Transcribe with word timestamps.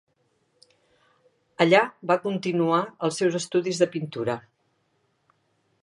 Allà 1.65 1.81
va 2.11 2.17
continuar 2.23 2.79
els 3.09 3.21
seus 3.23 3.39
estudis 3.41 3.83
de 3.85 3.89
pintura. 3.97 4.39